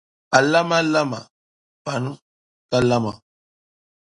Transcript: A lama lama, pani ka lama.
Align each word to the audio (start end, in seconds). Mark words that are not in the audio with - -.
A 0.37 0.39
lama 0.51 0.77
lama, 0.93 1.21
pani 1.85 2.11
ka 2.69 2.77
lama. 2.89 3.11